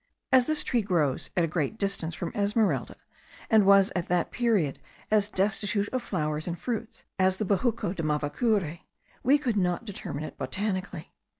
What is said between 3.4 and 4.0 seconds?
and was